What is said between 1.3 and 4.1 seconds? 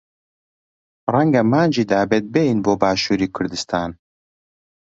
مانگی دابێت بێین بۆ باشووری کوردستان.